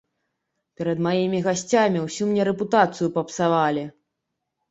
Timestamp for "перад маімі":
0.79-1.41